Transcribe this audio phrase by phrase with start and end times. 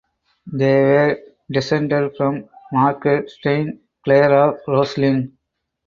[0.51, 1.19] They were
[1.51, 5.37] descended from Margaret St Clair of Roslin.